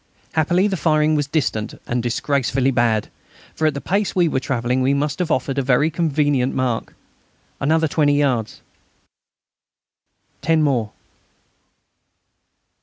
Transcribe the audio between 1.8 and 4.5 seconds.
and disgracefully bad, for at the pace we were